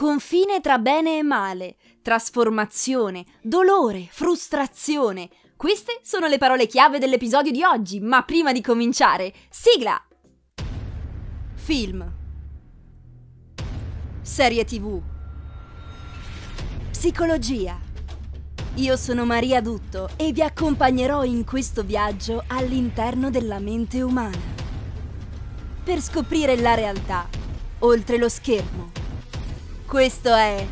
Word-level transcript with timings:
confine 0.00 0.62
tra 0.62 0.78
bene 0.78 1.18
e 1.18 1.22
male, 1.22 1.76
trasformazione, 2.00 3.26
dolore, 3.42 4.08
frustrazione. 4.10 5.28
Queste 5.56 6.00
sono 6.02 6.26
le 6.26 6.38
parole 6.38 6.66
chiave 6.66 6.98
dell'episodio 6.98 7.52
di 7.52 7.62
oggi, 7.62 8.00
ma 8.00 8.22
prima 8.22 8.50
di 8.50 8.62
cominciare, 8.62 9.30
sigla! 9.50 10.02
Film. 11.52 12.10
Serie 14.22 14.64
TV. 14.64 15.02
Psicologia. 16.90 17.78
Io 18.76 18.96
sono 18.96 19.26
Maria 19.26 19.60
Dutto 19.60 20.08
e 20.16 20.32
vi 20.32 20.40
accompagnerò 20.40 21.24
in 21.24 21.44
questo 21.44 21.82
viaggio 21.82 22.44
all'interno 22.46 23.28
della 23.28 23.58
mente 23.58 24.00
umana. 24.00 24.38
Per 25.84 26.00
scoprire 26.00 26.56
la 26.56 26.72
realtà, 26.72 27.28
oltre 27.80 28.16
lo 28.16 28.30
schermo. 28.30 28.99
Questo 29.90 30.32
è 30.32 30.64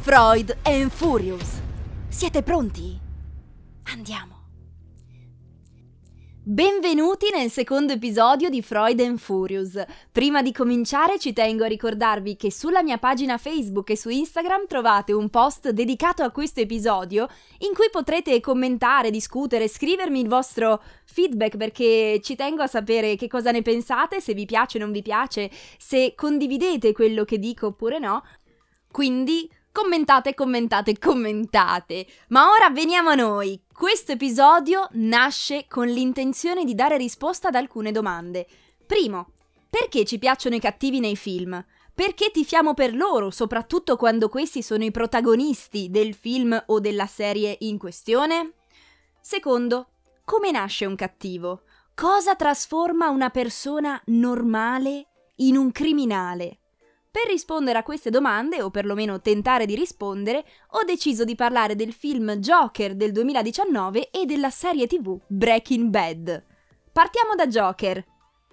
Freud 0.00 0.56
and 0.62 0.88
Furious. 0.88 1.60
Siete 2.08 2.42
pronti? 2.42 2.98
Andiamo. 3.92 4.40
Benvenuti 6.44 7.26
nel 7.32 7.50
secondo 7.50 7.92
episodio 7.92 8.48
di 8.48 8.62
Freud 8.62 8.98
and 9.00 9.18
Furious. 9.18 9.80
Prima 10.10 10.40
di 10.40 10.52
cominciare 10.52 11.18
ci 11.18 11.34
tengo 11.34 11.64
a 11.64 11.68
ricordarvi 11.68 12.34
che 12.34 12.50
sulla 12.50 12.82
mia 12.82 12.96
pagina 12.96 13.36
Facebook 13.36 13.90
e 13.90 13.96
su 13.96 14.08
Instagram 14.08 14.66
trovate 14.66 15.12
un 15.12 15.28
post 15.28 15.68
dedicato 15.68 16.22
a 16.22 16.30
questo 16.30 16.60
episodio 16.60 17.28
in 17.58 17.74
cui 17.74 17.90
potrete 17.90 18.40
commentare, 18.40 19.10
discutere, 19.10 19.68
scrivermi 19.68 20.18
il 20.18 20.28
vostro 20.28 20.82
feedback 21.04 21.58
perché 21.58 22.20
ci 22.22 22.36
tengo 22.36 22.62
a 22.62 22.66
sapere 22.66 23.16
che 23.16 23.28
cosa 23.28 23.50
ne 23.50 23.60
pensate, 23.60 24.20
se 24.22 24.32
vi 24.32 24.46
piace 24.46 24.78
o 24.78 24.80
non 24.80 24.92
vi 24.92 25.02
piace, 25.02 25.50
se 25.78 26.14
condividete 26.16 26.92
quello 26.92 27.24
che 27.24 27.38
dico 27.38 27.66
oppure 27.66 27.98
no. 27.98 28.24
Quindi 28.92 29.50
Commentate, 29.72 30.34
commentate, 30.34 30.98
commentate. 30.98 32.06
Ma 32.28 32.50
ora 32.50 32.68
veniamo 32.68 33.08
a 33.08 33.14
noi. 33.14 33.58
Questo 33.72 34.12
episodio 34.12 34.86
nasce 34.92 35.64
con 35.66 35.88
l'intenzione 35.88 36.66
di 36.66 36.74
dare 36.74 36.98
risposta 36.98 37.48
ad 37.48 37.54
alcune 37.54 37.90
domande. 37.90 38.46
Primo, 38.86 39.30
perché 39.70 40.04
ci 40.04 40.18
piacciono 40.18 40.56
i 40.56 40.60
cattivi 40.60 41.00
nei 41.00 41.16
film? 41.16 41.64
Perché 41.94 42.30
tifiamo 42.30 42.74
per 42.74 42.94
loro, 42.94 43.30
soprattutto 43.30 43.96
quando 43.96 44.28
questi 44.28 44.62
sono 44.62 44.84
i 44.84 44.90
protagonisti 44.90 45.88
del 45.88 46.12
film 46.14 46.62
o 46.66 46.78
della 46.78 47.06
serie 47.06 47.56
in 47.60 47.78
questione? 47.78 48.52
Secondo, 49.22 49.88
come 50.22 50.50
nasce 50.50 50.84
un 50.84 50.96
cattivo? 50.96 51.62
Cosa 51.94 52.36
trasforma 52.36 53.08
una 53.08 53.30
persona 53.30 53.98
normale 54.06 55.06
in 55.36 55.56
un 55.56 55.72
criminale? 55.72 56.58
Per 57.12 57.26
rispondere 57.26 57.78
a 57.78 57.82
queste 57.82 58.08
domande, 58.08 58.62
o 58.62 58.70
perlomeno 58.70 59.20
tentare 59.20 59.66
di 59.66 59.74
rispondere, 59.74 60.46
ho 60.70 60.84
deciso 60.84 61.24
di 61.24 61.34
parlare 61.34 61.76
del 61.76 61.92
film 61.92 62.36
Joker 62.36 62.94
del 62.94 63.12
2019 63.12 64.08
e 64.08 64.24
della 64.24 64.48
serie 64.48 64.86
tv 64.86 65.20
Breaking 65.26 65.90
Bad. 65.90 66.42
Partiamo 66.90 67.34
da 67.34 67.46
Joker. 67.46 68.02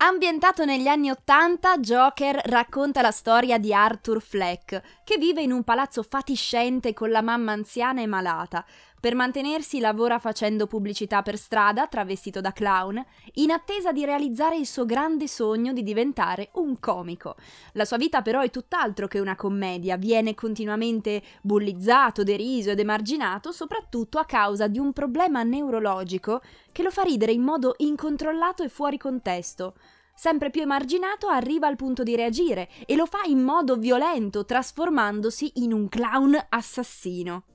Ambientato 0.01 0.65
negli 0.65 0.87
anni 0.87 1.09
Ottanta, 1.09 1.77
Joker 1.77 2.35
racconta 2.47 3.01
la 3.01 3.11
storia 3.11 3.57
di 3.57 3.73
Arthur 3.73 4.21
Fleck, 4.21 4.81
che 5.05 5.17
vive 5.17 5.41
in 5.41 5.53
un 5.53 5.63
palazzo 5.63 6.03
fatiscente 6.03 6.93
con 6.93 7.11
la 7.11 7.21
mamma 7.21 7.53
anziana 7.53 8.01
e 8.01 8.07
malata. 8.07 8.65
Per 8.99 9.15
mantenersi 9.15 9.79
lavora 9.79 10.19
facendo 10.19 10.67
pubblicità 10.67 11.21
per 11.21 11.37
strada, 11.37 11.87
travestito 11.87 12.41
da 12.41 12.51
clown, 12.51 13.01
in 13.35 13.49
attesa 13.49 13.93
di 13.93 14.03
realizzare 14.03 14.57
il 14.57 14.67
suo 14.67 14.85
grande 14.85 15.25
sogno 15.29 15.71
di 15.71 15.83
diventare 15.83 16.49
un 16.55 16.81
comico. 16.81 17.37
La 17.73 17.85
sua 17.85 17.95
vita 17.95 18.21
però 18.21 18.41
è 18.41 18.49
tutt'altro 18.49 19.07
che 19.07 19.19
una 19.19 19.37
commedia, 19.37 19.95
viene 19.95 20.35
continuamente 20.35 21.23
bullizzato, 21.41 22.23
deriso 22.23 22.71
ed 22.71 22.79
emarginato, 22.79 23.53
soprattutto 23.53 24.17
a 24.17 24.25
causa 24.25 24.67
di 24.67 24.79
un 24.79 24.91
problema 24.91 25.43
neurologico 25.43 26.41
che 26.73 26.83
lo 26.83 26.91
fa 26.91 27.03
ridere 27.03 27.31
in 27.31 27.41
modo 27.41 27.75
incontrollato 27.77 28.63
e 28.63 28.69
fuori 28.69 28.97
contesto. 28.97 29.75
Sempre 30.13 30.49
più 30.49 30.59
emarginato 30.59 31.29
arriva 31.29 31.67
al 31.67 31.77
punto 31.77 32.03
di 32.03 32.17
reagire 32.17 32.67
e 32.85 32.97
lo 32.97 33.05
fa 33.05 33.21
in 33.27 33.41
modo 33.41 33.77
violento, 33.77 34.43
trasformandosi 34.43 35.53
in 35.55 35.71
un 35.71 35.87
clown 35.87 36.37
assassino. 36.49 37.45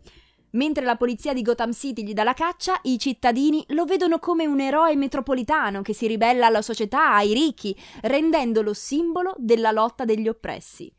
Mentre 0.55 0.85
la 0.85 0.97
polizia 0.97 1.33
di 1.33 1.43
Gotham 1.43 1.73
City 1.73 2.05
gli 2.05 2.13
dà 2.13 2.23
la 2.23 2.33
caccia, 2.33 2.79
i 2.83 2.99
cittadini 2.99 3.65
lo 3.69 3.85
vedono 3.85 4.19
come 4.19 4.47
un 4.47 4.61
eroe 4.61 4.95
metropolitano 4.95 5.83
che 5.83 5.95
si 5.95 6.07
ribella 6.07 6.47
alla 6.47 6.63
società, 6.63 7.15
ai 7.15 7.33
ricchi, 7.33 7.77
rendendolo 8.03 8.73
simbolo 8.73 9.35
della 9.37 9.73
lotta 9.73 10.05
degli 10.05 10.29
oppressi. 10.29 10.93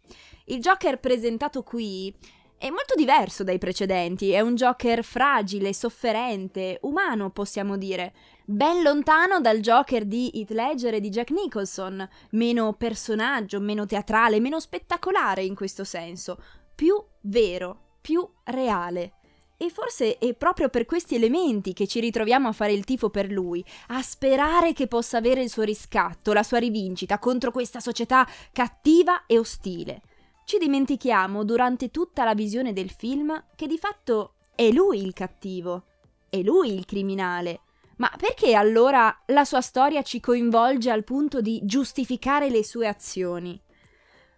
Il 0.45 0.59
Joker 0.59 0.99
presentato 0.99 1.63
qui 1.63 2.13
è 2.57 2.69
molto 2.69 2.95
diverso 2.95 3.43
dai 3.43 3.57
precedenti, 3.57 4.31
è 4.31 4.41
un 4.41 4.55
Joker 4.55 5.03
fragile, 5.03 5.73
sofferente, 5.73 6.79
umano 6.81 7.29
possiamo 7.29 7.77
dire, 7.77 8.13
ben 8.43 8.81
lontano 8.81 9.39
dal 9.39 9.59
Joker 9.59 10.05
di 10.05 10.31
Heath 10.33 10.51
Ledger 10.51 10.95
e 10.95 10.99
di 10.99 11.09
Jack 11.09 11.31
Nicholson, 11.31 12.07
meno 12.31 12.73
personaggio, 12.73 13.59
meno 13.59 13.85
teatrale, 13.85 14.39
meno 14.39 14.59
spettacolare 14.59 15.43
in 15.43 15.55
questo 15.55 15.83
senso, 15.83 16.41
più 16.73 17.01
vero, 17.21 17.97
più 18.01 18.27
reale. 18.43 19.13
E 19.57 19.69
forse 19.69 20.17
è 20.17 20.33
proprio 20.33 20.67
per 20.67 20.85
questi 20.85 21.15
elementi 21.15 21.71
che 21.71 21.87
ci 21.87 22.01
ritroviamo 22.01 22.49
a 22.49 22.51
fare 22.51 22.73
il 22.73 22.83
tifo 22.83 23.09
per 23.09 23.31
lui, 23.31 23.63
a 23.87 24.01
sperare 24.01 24.73
che 24.73 24.87
possa 24.87 25.17
avere 25.17 25.41
il 25.41 25.49
suo 25.49 25.63
riscatto, 25.63 26.33
la 26.33 26.43
sua 26.43 26.57
rivincita 26.57 27.19
contro 27.19 27.51
questa 27.51 27.79
società 27.79 28.27
cattiva 28.51 29.25
e 29.25 29.39
ostile. 29.39 30.01
Ci 30.43 30.57
dimentichiamo 30.57 31.43
durante 31.43 31.89
tutta 31.89 32.23
la 32.23 32.33
visione 32.33 32.73
del 32.73 32.91
film 32.91 33.45
che 33.55 33.65
di 33.65 33.77
fatto 33.77 34.33
è 34.53 34.69
lui 34.71 35.01
il 35.01 35.13
cattivo, 35.13 35.83
è 36.29 36.41
lui 36.41 36.73
il 36.73 36.85
criminale. 36.85 37.61
Ma 37.97 38.11
perché 38.17 38.55
allora 38.55 39.23
la 39.27 39.45
sua 39.45 39.61
storia 39.61 40.01
ci 40.01 40.19
coinvolge 40.19 40.91
al 40.91 41.05
punto 41.05 41.39
di 41.39 41.61
giustificare 41.63 42.49
le 42.49 42.63
sue 42.63 42.87
azioni? 42.87 43.59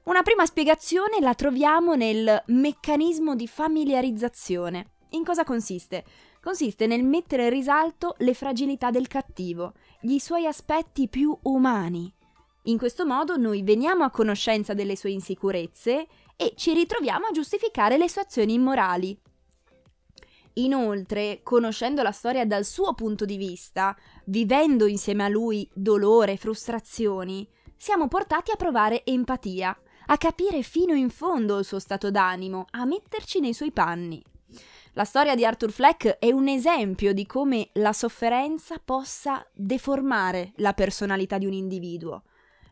Una 0.04 0.22
prima 0.22 0.46
spiegazione 0.46 1.20
la 1.20 1.34
troviamo 1.34 1.96
nel 1.96 2.44
meccanismo 2.48 3.36
di 3.36 3.48
familiarizzazione. 3.48 4.92
In 5.12 5.23
cosa 5.23 5.44
consiste? 5.44 6.03
Consiste 6.41 6.88
nel 6.88 7.03
mettere 7.03 7.45
in 7.45 7.50
risalto 7.50 8.16
le 8.19 8.34
fragilità 8.34 8.91
del 8.91 9.07
cattivo, 9.07 9.73
gli 10.00 10.18
suoi 10.19 10.45
aspetti 10.45 11.07
più 11.07 11.38
umani, 11.44 12.13
in 12.68 12.78
questo 12.78 13.06
modo 13.06 13.38
noi 13.38 13.63
veniamo 13.63 14.03
a 14.03 14.09
conoscenza 14.09 14.73
delle 14.73 14.97
sue 14.97 15.12
insicurezze 15.12 16.07
e 16.35 16.53
ci 16.56 16.73
ritroviamo 16.73 17.28
a 17.28 17.31
giustificare 17.31 17.97
le 17.97 18.09
sue 18.09 18.23
azioni 18.23 18.53
immorali. 18.53 19.18
Inoltre, 20.56 21.41
conoscendo 21.44 22.01
la 22.01 22.12
storia 22.12 22.45
dal 22.45 22.66
suo 22.66 22.94
punto 22.94 23.24
di 23.24 23.38
vista, 23.38 23.95
vivendo 24.25 24.85
insieme 24.85 25.24
a 25.24 25.29
lui 25.29 25.69
dolore 25.74 26.34
e 26.34 26.38
frustrazioni, 26.38 27.47
siamo 27.78 28.09
portati 28.09 28.51
a 28.51 28.57
provare 28.57 29.06
empatia, 29.06 29.78
a 30.07 30.18
capire 30.18 30.62
fino 30.62 30.94
in 30.94 31.09
fondo 31.09 31.59
il 31.59 31.66
suo 31.66 31.79
stato 31.79 32.12
d'animo, 32.12 32.66
a 32.72 32.84
metterci 32.84 33.39
nei 33.39 33.53
suoi 33.53 33.72
panni. 33.72 34.22
La 34.97 35.06
storia 35.06 35.35
di 35.35 35.46
Arthur 35.46 35.72
Fleck 35.72 36.18
è 36.18 36.31
un 36.31 36.47
esempio 36.47 37.13
di 37.13 37.28
come 37.28 37.69
la 37.74 37.94
sofferenza 37.94 38.81
possa 38.84 39.47
deformare 39.53 40.53
la 40.56 40.74
personalità 40.74 41.38
di 41.38 41.46
un 41.46 41.53
individuo. 41.53 42.24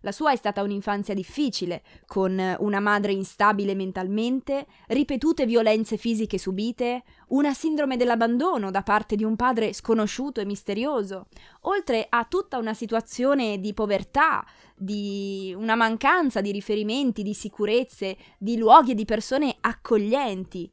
La 0.01 0.11
sua 0.11 0.31
è 0.31 0.35
stata 0.35 0.63
un'infanzia 0.63 1.13
difficile, 1.13 1.83
con 2.07 2.55
una 2.61 2.79
madre 2.79 3.11
instabile 3.11 3.75
mentalmente, 3.75 4.65
ripetute 4.87 5.45
violenze 5.45 5.97
fisiche 5.97 6.39
subite, 6.39 7.03
una 7.27 7.53
sindrome 7.53 7.95
dell'abbandono 7.95 8.71
da 8.71 8.81
parte 8.81 9.15
di 9.15 9.23
un 9.23 9.35
padre 9.35 9.71
sconosciuto 9.73 10.41
e 10.41 10.45
misterioso, 10.45 11.27
oltre 11.61 12.07
a 12.09 12.25
tutta 12.25 12.57
una 12.57 12.73
situazione 12.73 13.59
di 13.59 13.71
povertà, 13.75 14.43
di 14.75 15.53
una 15.55 15.75
mancanza 15.75 16.41
di 16.41 16.51
riferimenti, 16.51 17.21
di 17.21 17.35
sicurezze, 17.35 18.17
di 18.39 18.57
luoghi 18.57 18.91
e 18.91 18.95
di 18.95 19.05
persone 19.05 19.55
accoglienti, 19.61 20.71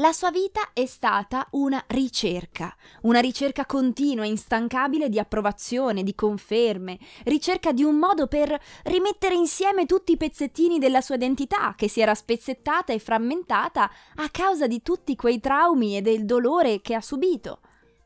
la 0.00 0.12
sua 0.12 0.30
vita 0.30 0.70
è 0.72 0.86
stata 0.86 1.46
una 1.50 1.84
ricerca, 1.88 2.74
una 3.02 3.20
ricerca 3.20 3.66
continua, 3.66 4.24
instancabile 4.24 5.10
di 5.10 5.18
approvazione, 5.18 6.02
di 6.02 6.14
conferme, 6.14 6.98
ricerca 7.24 7.70
di 7.72 7.84
un 7.84 7.96
modo 7.96 8.26
per 8.26 8.58
rimettere 8.84 9.34
insieme 9.34 9.84
tutti 9.84 10.12
i 10.12 10.16
pezzettini 10.16 10.78
della 10.78 11.02
sua 11.02 11.16
identità 11.16 11.74
che 11.76 11.86
si 11.86 12.00
era 12.00 12.14
spezzettata 12.14 12.94
e 12.94 12.98
frammentata 12.98 13.90
a 14.14 14.28
causa 14.30 14.66
di 14.66 14.80
tutti 14.80 15.14
quei 15.16 15.38
traumi 15.38 15.98
e 15.98 16.00
del 16.00 16.24
dolore 16.24 16.80
che 16.80 16.94
ha 16.94 17.02
subito. 17.02 17.60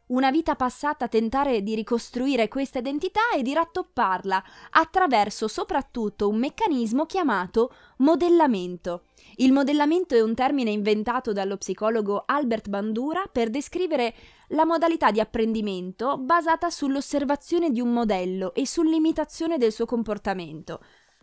Una 0.06 0.30
vita 0.30 0.54
passata 0.54 1.06
a 1.06 1.08
tentare 1.08 1.62
di 1.62 1.74
ricostruire 1.74 2.48
questa 2.48 2.78
identità 2.78 3.30
e 3.34 3.42
di 3.42 3.54
rattopparla 3.54 4.44
attraverso 4.70 5.48
soprattutto 5.48 6.28
un 6.28 6.38
meccanismo 6.38 7.06
chiamato 7.06 7.72
modellamento 7.98 9.04
il 9.38 9.52
modellamento 9.52 10.14
è 10.14 10.20
un 10.20 10.34
termine 10.34 10.70
inventato 10.70 11.32
dallo 11.32 11.56
psicologo 11.56 12.22
Albert 12.24 12.68
Bandura 12.68 13.24
per 13.30 13.50
descrivere 13.50 14.14
la 14.48 14.64
modalità 14.64 15.10
di 15.10 15.18
apprendimento 15.18 16.18
basata 16.18 16.70
sull'osservazione 16.70 17.70
di 17.70 17.80
un 17.80 17.92
modello 17.92 18.54
e 18.54 18.64
sull'imitazione 18.64 19.58
del 19.58 19.72
suo 19.72 19.86
comportamento. 19.86 20.80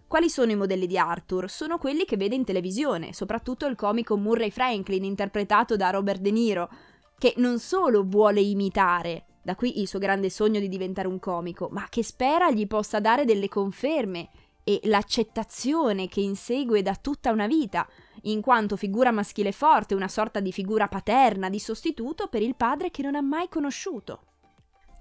Quali 0.08 0.30
sono 0.30 0.52
i 0.52 0.58
modelli 0.58 0.88
di 0.88 0.98
Arthur? 0.98 1.50
Sono 1.50 1.78
quelli 1.78 2.04
che 2.04 2.18
vede 2.18 2.36
in 2.36 2.44
televisione, 2.44 3.14
soprattutto 3.14 3.66
il 3.66 3.78
comico 3.78 4.18
Murray 4.18 4.50
Franklin, 4.50 5.06
interpretato 5.06 5.78
da 5.78 5.90
Robert 5.90 6.20
De 6.20 6.32
Niro, 6.32 6.70
che 7.22 7.36
non 7.38 7.60
solo 7.60 8.04
vuole 8.04 8.42
imitare, 8.42 9.26
da 9.44 9.56
qui 9.56 9.80
il 9.80 9.88
suo 9.88 10.00
grande 10.00 10.32
sogno 10.32 10.60
di 10.60 10.68
diventare 10.68 11.08
un 11.08 11.20
comico, 11.20 11.70
ma 11.72 11.86
che 11.88 12.04
spera 12.04 12.50
gli 12.50 12.66
possa 12.66 13.00
dare 13.00 13.26
delle 13.26 13.48
conferme 13.48 14.30
e 14.64 14.80
l'accettazione 14.86 16.08
che 16.08 16.20
insegue 16.20 16.82
da 16.82 16.96
tutta 16.96 17.30
una 17.30 17.46
vita, 17.46 17.88
in 18.24 18.42
quanto 18.42 18.76
figura 18.76 19.12
maschile 19.12 19.52
forte, 19.52 19.94
una 19.94 20.08
sorta 20.08 20.40
di 20.40 20.52
figura 20.52 20.88
paterna, 20.88 21.48
di 21.48 21.60
sostituto 21.60 22.28
per 22.28 22.42
il 22.42 22.56
padre 22.56 22.90
che 22.90 23.04
non 23.04 23.14
ha 23.14 23.22
mai 23.22 23.48
conosciuto. 23.50 24.24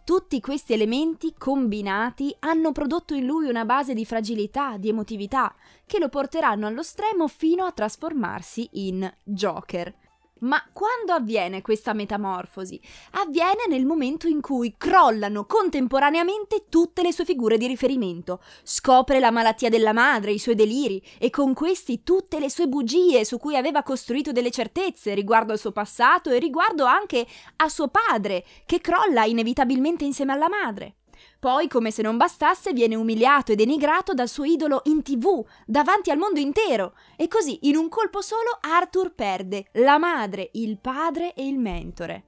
Tutti 0.05 0.41
questi 0.41 0.75
elementi 0.75 1.33
combinati 1.39 2.37
hanno 2.41 2.73
prodotto 2.73 3.15
in 3.15 3.25
lui 3.25 3.49
una 3.49 3.65
base 3.65 3.95
di 3.95 4.05
fragilità, 4.05 4.77
di 4.77 4.91
emotività, 4.91 5.55
che 5.87 5.99
lo 5.99 6.11
porteranno 6.11 6.67
allo 6.67 6.83
stremo 6.83 7.29
fino 7.29 7.65
a 7.65 7.73
trasformarsi 7.73 8.69
in 8.73 9.11
Joker, 9.25 9.95
ma 10.41 10.63
quando 10.73 11.13
avviene 11.13 11.63
questa 11.63 11.93
metamorfosi? 11.93 12.81
Avviene 13.13 13.67
nel 13.69 13.85
momento 13.85 14.29
in 14.29 14.41
cui 14.41 14.75
crollano 14.77 15.47
contemporaneamente 15.47 16.67
tutte 16.69 17.03
le 17.03 17.13
sue 17.13 17.25
figure 17.25 17.59
di 17.59 17.67
riferimento. 17.67 18.43
Scopre 18.63 19.21
la 19.21 19.31
malattia 19.31 19.69
della 19.69 19.93
madre, 19.93 20.33
i 20.33 20.39
suoi 20.39 20.55
deliri 20.55 21.03
e 21.19 21.31
con 21.31 21.55
questi 21.55 22.03
tutte 22.03 22.39
le 22.39 22.51
sue 22.51 22.69
bugie 22.69 23.25
su 23.25 23.39
cui 23.39 23.57
aveva 23.57 23.83
costruito 23.83 24.33
delle 24.33 24.51
certezze 24.51 25.15
riguardo 25.15 25.53
al 25.53 25.59
suo 25.59 25.73
passato 25.73 26.31
e 26.31 26.39
riguardo 26.39 26.85
anche 26.85 27.27
a 27.57 27.69
suo 27.69 27.89
padre, 27.89 28.45
che 28.67 28.81
crolla 28.81 29.25
inevitabilmente 29.25 30.05
insieme 30.05 30.33
alla 30.33 30.49
madre. 30.49 30.97
Poi, 31.39 31.69
come 31.69 31.91
se 31.91 32.03
non 32.03 32.17
bastasse, 32.17 32.73
viene 32.73 32.95
umiliato 32.95 33.53
e 33.53 33.57
denigrato 33.57 34.15
dal 34.15 34.29
suo 34.29 34.45
idolo 34.45 34.83
in 34.85 35.03
tv, 35.03 35.45
davanti 35.67 36.11
al 36.11 36.19
mondo 36.19 36.41
intero. 36.41 36.95
E 37.17 37.29
così, 37.29 37.61
in 37.63 37.77
un 37.77 37.89
colpo 37.89 38.21
solo, 38.21 38.59
Arthur 38.61 39.15
perde 39.15 39.67
la 39.75 39.99
madre, 39.99 40.51
il 40.53 40.79
padre 40.79 41.35
e 41.35 41.47
il 41.47 41.59
mentore. 41.59 42.25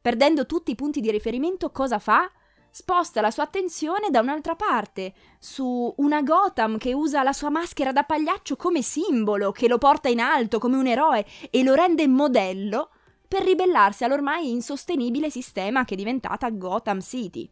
Perdendo 0.00 0.46
tutti 0.46 0.70
i 0.70 0.76
punti 0.76 1.00
di 1.00 1.10
riferimento, 1.10 1.70
cosa 1.70 1.98
fa? 1.98 2.30
Sposta 2.72 3.20
la 3.20 3.32
sua 3.32 3.42
attenzione 3.42 4.10
da 4.10 4.20
un'altra 4.20 4.54
parte, 4.54 5.12
su 5.38 5.92
una 5.98 6.22
Gotham 6.22 6.78
che 6.78 6.92
usa 6.92 7.22
la 7.22 7.32
sua 7.32 7.50
maschera 7.50 7.92
da 7.92 8.04
pagliaccio 8.04 8.56
come 8.56 8.80
simbolo, 8.80 9.50
che 9.50 9.66
lo 9.66 9.76
porta 9.76 10.08
in 10.08 10.20
alto 10.20 10.58
come 10.58 10.76
un 10.76 10.86
eroe 10.86 11.26
e 11.50 11.62
lo 11.64 11.74
rende 11.74 12.06
modello 12.06 12.90
per 13.26 13.42
ribellarsi 13.42 14.04
all'ormai 14.04 14.50
insostenibile 14.50 15.30
sistema 15.30 15.84
che 15.84 15.94
è 15.94 15.96
diventata 15.96 16.48
Gotham 16.50 17.00
City. 17.00 17.50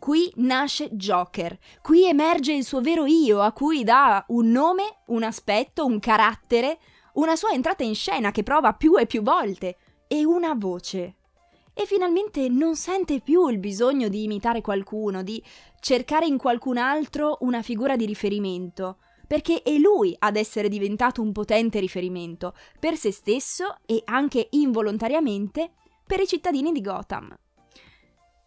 Qui 0.00 0.32
nasce 0.36 0.88
Joker, 0.92 1.58
qui 1.82 2.06
emerge 2.06 2.54
il 2.54 2.64
suo 2.64 2.80
vero 2.80 3.04
io, 3.04 3.42
a 3.42 3.52
cui 3.52 3.84
dà 3.84 4.24
un 4.28 4.50
nome, 4.50 5.02
un 5.08 5.22
aspetto, 5.22 5.84
un 5.84 5.98
carattere, 5.98 6.78
una 7.14 7.36
sua 7.36 7.50
entrata 7.50 7.84
in 7.84 7.94
scena 7.94 8.30
che 8.30 8.42
prova 8.42 8.72
più 8.72 8.96
e 8.96 9.04
più 9.04 9.20
volte, 9.20 9.76
e 10.08 10.24
una 10.24 10.54
voce. 10.54 11.16
E 11.74 11.84
finalmente 11.84 12.48
non 12.48 12.76
sente 12.76 13.20
più 13.20 13.46
il 13.48 13.58
bisogno 13.58 14.08
di 14.08 14.22
imitare 14.22 14.62
qualcuno, 14.62 15.22
di 15.22 15.42
cercare 15.80 16.24
in 16.24 16.38
qualcun 16.38 16.78
altro 16.78 17.36
una 17.42 17.60
figura 17.60 17.94
di 17.94 18.06
riferimento, 18.06 19.00
perché 19.26 19.60
è 19.62 19.76
lui 19.76 20.16
ad 20.18 20.36
essere 20.36 20.70
diventato 20.70 21.20
un 21.20 21.30
potente 21.30 21.78
riferimento, 21.78 22.54
per 22.78 22.96
se 22.96 23.12
stesso 23.12 23.76
e 23.84 24.00
anche 24.06 24.46
involontariamente 24.52 25.72
per 26.06 26.20
i 26.20 26.26
cittadini 26.26 26.72
di 26.72 26.80
Gotham. 26.80 27.36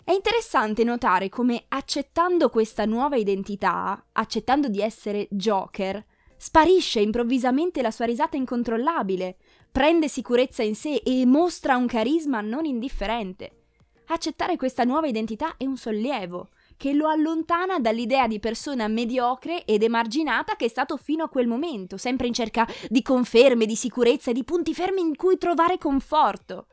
È 0.06 0.12
interessante 0.12 0.84
notare 0.84 1.30
come 1.30 1.64
accettando 1.70 2.50
questa 2.50 2.84
nuova 2.84 3.16
identità, 3.16 4.08
accettando 4.12 4.68
di 4.68 4.82
essere 4.82 5.30
Joker, 5.32 6.06
sparisce 6.36 7.00
improvvisamente 7.00 7.82
la 7.82 7.90
sua 7.90 8.04
risata 8.04 8.36
incontrollabile, 8.36 9.38
prende 9.72 10.10
sicurezza 10.10 10.62
in 10.62 10.76
sé 10.76 10.96
e 11.06 11.26
mostra 11.26 11.78
un 11.78 11.88
carisma 11.88 12.42
non 12.42 12.66
indifferente. 12.66 13.64
Accettare 14.08 14.58
questa 14.58 14.84
nuova 14.84 15.08
identità 15.08 15.56
è 15.56 15.64
un 15.64 15.78
sollievo, 15.78 16.50
che 16.76 16.92
lo 16.92 17.08
allontana 17.08 17.80
dall'idea 17.80 18.28
di 18.28 18.40
persona 18.40 18.90
mediocre 18.90 19.64
ed 19.64 19.84
emarginata 19.84 20.58
che 20.58 20.66
è 20.66 20.68
stato 20.70 20.98
fino 20.98 21.24
a 21.24 21.30
quel 21.30 21.48
momento, 21.48 21.96
sempre 21.96 22.28
in 22.28 22.34
cerca 22.34 22.68
di 22.90 23.02
conferme, 23.02 23.66
di 23.66 23.78
sicurezza 23.78 24.32
e 24.32 24.34
di 24.34 24.44
punti 24.44 24.74
fermi 24.74 25.00
in 25.00 25.16
cui 25.16 25.38
trovare 25.38 25.78
conforto. 25.78 26.68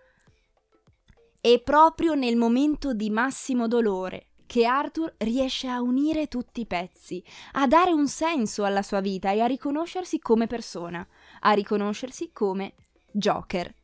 È 1.43 1.59
proprio 1.63 2.13
nel 2.13 2.37
momento 2.37 2.93
di 2.93 3.09
massimo 3.09 3.67
dolore 3.67 4.27
che 4.45 4.67
Arthur 4.67 5.15
riesce 5.17 5.69
a 5.69 5.81
unire 5.81 6.27
tutti 6.27 6.61
i 6.61 6.67
pezzi, 6.67 7.25
a 7.53 7.67
dare 7.67 7.93
un 7.93 8.09
senso 8.09 8.65
alla 8.65 8.83
sua 8.83 9.01
vita 9.01 9.31
e 9.31 9.41
a 9.41 9.47
riconoscersi 9.47 10.19
come 10.19 10.47
persona, 10.47 11.07
a 11.41 11.53
riconoscersi 11.53 12.31
come 12.31 12.75
Joker. 13.11 13.75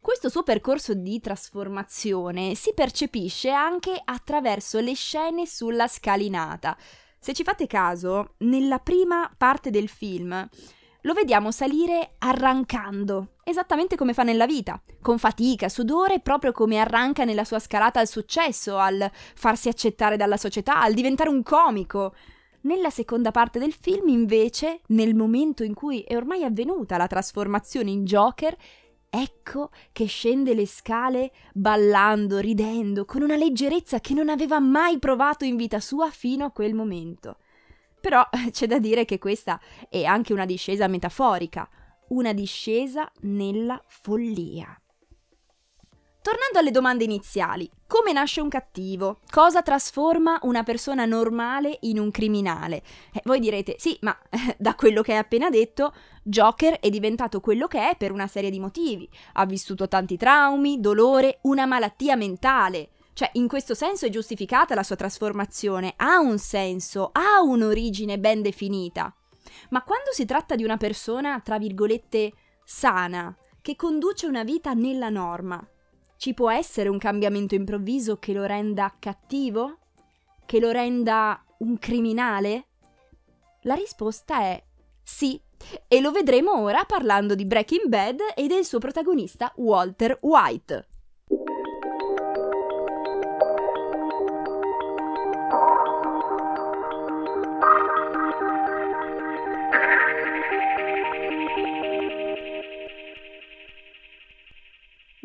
Questo 0.00 0.28
suo 0.28 0.42
percorso 0.42 0.92
di 0.92 1.20
trasformazione 1.20 2.56
si 2.56 2.74
percepisce 2.74 3.50
anche 3.50 3.92
attraverso 4.02 4.80
le 4.80 4.94
scene 4.94 5.46
sulla 5.46 5.86
scalinata. 5.86 6.76
Se 7.20 7.32
ci 7.32 7.44
fate 7.44 7.68
caso, 7.68 8.34
nella 8.38 8.80
prima 8.80 9.32
parte 9.38 9.70
del 9.70 9.88
film 9.88 10.48
lo 11.04 11.12
vediamo 11.12 11.50
salire 11.50 12.14
arrancando, 12.18 13.34
esattamente 13.44 13.94
come 13.94 14.14
fa 14.14 14.22
nella 14.22 14.46
vita, 14.46 14.80
con 15.02 15.18
fatica, 15.18 15.68
sudore, 15.68 16.20
proprio 16.20 16.52
come 16.52 16.78
arranca 16.78 17.24
nella 17.24 17.44
sua 17.44 17.58
scalata 17.58 18.00
al 18.00 18.08
successo, 18.08 18.78
al 18.78 19.10
farsi 19.34 19.68
accettare 19.68 20.16
dalla 20.16 20.38
società, 20.38 20.80
al 20.80 20.94
diventare 20.94 21.28
un 21.28 21.42
comico. 21.42 22.14
Nella 22.62 22.88
seconda 22.88 23.30
parte 23.32 23.58
del 23.58 23.74
film, 23.74 24.08
invece, 24.08 24.80
nel 24.88 25.14
momento 25.14 25.62
in 25.62 25.74
cui 25.74 26.00
è 26.00 26.16
ormai 26.16 26.42
avvenuta 26.42 26.96
la 26.96 27.06
trasformazione 27.06 27.90
in 27.90 28.04
Joker, 28.04 28.56
ecco 29.10 29.70
che 29.92 30.06
scende 30.06 30.54
le 30.54 30.66
scale 30.66 31.32
ballando, 31.52 32.38
ridendo, 32.38 33.04
con 33.04 33.20
una 33.20 33.36
leggerezza 33.36 34.00
che 34.00 34.14
non 34.14 34.30
aveva 34.30 34.58
mai 34.58 34.98
provato 34.98 35.44
in 35.44 35.56
vita 35.56 35.80
sua 35.80 36.08
fino 36.08 36.46
a 36.46 36.50
quel 36.50 36.72
momento. 36.72 37.36
Però 38.04 38.22
c'è 38.52 38.66
da 38.66 38.78
dire 38.78 39.06
che 39.06 39.18
questa 39.18 39.58
è 39.88 40.04
anche 40.04 40.34
una 40.34 40.44
discesa 40.44 40.88
metaforica, 40.88 41.66
una 42.08 42.34
discesa 42.34 43.10
nella 43.20 43.82
follia. 43.86 44.78
Tornando 46.20 46.58
alle 46.58 46.70
domande 46.70 47.04
iniziali, 47.04 47.70
come 47.86 48.12
nasce 48.12 48.42
un 48.42 48.50
cattivo? 48.50 49.20
Cosa 49.30 49.62
trasforma 49.62 50.38
una 50.42 50.62
persona 50.62 51.06
normale 51.06 51.78
in 51.82 51.98
un 51.98 52.10
criminale? 52.10 52.82
Eh, 53.12 53.22
voi 53.24 53.40
direte, 53.40 53.76
sì, 53.78 53.96
ma 54.02 54.14
da 54.58 54.74
quello 54.74 55.00
che 55.00 55.12
hai 55.12 55.18
appena 55.18 55.48
detto, 55.48 55.94
Joker 56.22 56.80
è 56.80 56.90
diventato 56.90 57.40
quello 57.40 57.66
che 57.66 57.90
è 57.90 57.96
per 57.96 58.12
una 58.12 58.26
serie 58.26 58.50
di 58.50 58.60
motivi. 58.60 59.08
Ha 59.34 59.46
vissuto 59.46 59.88
tanti 59.88 60.18
traumi, 60.18 60.78
dolore, 60.78 61.38
una 61.42 61.64
malattia 61.64 62.16
mentale. 62.16 62.90
Cioè, 63.14 63.30
in 63.34 63.46
questo 63.46 63.74
senso 63.74 64.06
è 64.06 64.10
giustificata 64.10 64.74
la 64.74 64.82
sua 64.82 64.96
trasformazione, 64.96 65.94
ha 65.96 66.18
un 66.18 66.38
senso, 66.38 67.10
ha 67.12 67.40
un'origine 67.42 68.18
ben 68.18 68.42
definita. 68.42 69.14
Ma 69.70 69.84
quando 69.84 70.10
si 70.12 70.24
tratta 70.24 70.56
di 70.56 70.64
una 70.64 70.76
persona, 70.76 71.40
tra 71.40 71.58
virgolette, 71.58 72.32
sana, 72.64 73.34
che 73.62 73.76
conduce 73.76 74.26
una 74.26 74.42
vita 74.42 74.72
nella 74.72 75.10
norma, 75.10 75.64
ci 76.16 76.34
può 76.34 76.50
essere 76.50 76.88
un 76.88 76.98
cambiamento 76.98 77.54
improvviso 77.54 78.18
che 78.18 78.32
lo 78.32 78.44
renda 78.44 78.92
cattivo? 78.98 79.78
Che 80.44 80.58
lo 80.58 80.70
renda 80.70 81.42
un 81.58 81.78
criminale? 81.78 82.66
La 83.62 83.74
risposta 83.74 84.40
è 84.40 84.62
sì, 85.02 85.40
e 85.86 86.00
lo 86.00 86.10
vedremo 86.10 86.60
ora 86.60 86.84
parlando 86.84 87.34
di 87.34 87.44
Breaking 87.44 87.86
Bad 87.86 88.18
e 88.34 88.48
del 88.48 88.64
suo 88.64 88.78
protagonista 88.78 89.52
Walter 89.56 90.18
White. 90.20 90.88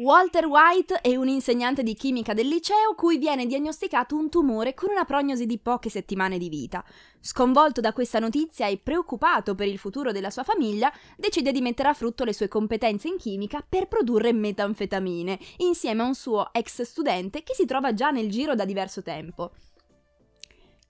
Walter 0.10 0.48
White 0.48 1.02
è 1.02 1.16
un 1.16 1.28
insegnante 1.28 1.84
di 1.84 1.94
chimica 1.94 2.34
del 2.34 2.48
liceo 2.48 2.96
cui 2.96 3.20
viene 3.20 3.46
diagnosticato 3.46 4.16
un 4.16 4.28
tumore 4.28 4.74
con 4.74 4.90
una 4.90 5.06
prognosi 5.06 5.46
di 5.46 5.60
poche 5.60 5.92
settimane 5.92 6.40
di 6.40 6.50
vita. 6.50 6.84
Sconvolto 7.20 7.80
da 7.80 7.94
questa 7.94 8.18
notizia 8.18 8.66
e 8.66 8.80
preoccupato 8.80 9.54
per 9.54 9.68
il 9.68 9.78
futuro 9.78 10.12
della 10.12 10.32
sua 10.32 10.42
famiglia, 10.42 10.92
decide 11.16 11.52
di 11.52 11.62
mettere 11.62 11.90
a 11.90 11.94
frutto 11.94 12.24
le 12.24 12.34
sue 12.34 12.48
competenze 12.48 13.08
in 13.08 13.18
chimica 13.18 13.64
per 13.70 13.88
produrre 13.88 14.34
metanfetamine, 14.34 15.38
insieme 15.58 16.02
a 16.02 16.08
un 16.08 16.16
suo 16.16 16.52
ex 16.54 16.82
studente 16.82 17.44
che 17.44 17.54
si 17.54 17.66
trova 17.66 17.94
già 17.94 18.10
nel 18.10 18.32
giro 18.32 18.56
da 18.56 18.66
diverso 18.66 19.04
tempo. 19.04 19.52